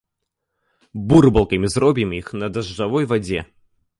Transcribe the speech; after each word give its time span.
Бурбалкамі 1.11 1.69
зробім 1.75 2.17
іх 2.21 2.33
на 2.43 2.51
дажджавой 2.57 3.09
вадзе. 3.15 3.39